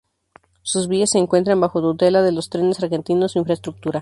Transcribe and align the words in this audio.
Sus 0.63 0.87
vías 0.87 1.11
se 1.11 1.19
encuentran 1.19 1.61
bajo 1.61 1.79
tutela 1.79 2.23
de 2.23 2.31
la 2.31 2.41
Trenes 2.41 2.81
Argentinos 2.81 3.35
Infraestructura. 3.35 3.99